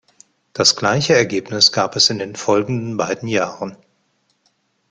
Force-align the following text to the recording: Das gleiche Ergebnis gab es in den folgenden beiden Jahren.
Das 0.53 0.75
gleiche 0.75 1.13
Ergebnis 1.13 1.71
gab 1.71 1.95
es 1.95 2.09
in 2.09 2.17
den 2.17 2.35
folgenden 2.35 2.97
beiden 2.97 3.29
Jahren. 3.29 3.77